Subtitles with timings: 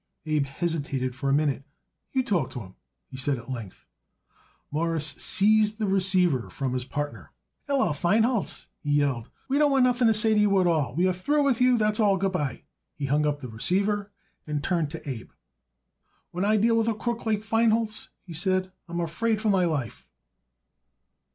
[0.25, 1.63] Abe hesitated for a minute.
[2.11, 2.73] "You talk to him,"
[3.05, 3.85] he said at length.
[4.71, 7.33] Morris seized the receiver from his partner.
[7.67, 9.29] "Hallo, Feinholz," he yelled.
[9.47, 10.95] "We don't want nothing to say to you at all.
[10.95, 11.77] We are through with you.
[11.77, 12.17] That's all.
[12.17, 12.63] Good by."
[12.95, 14.09] He hung up the receiver
[14.47, 15.29] and turned to Abe.
[16.31, 20.07] "When I deal with a crook like Feinholz," he said, "I'm afraid for my life."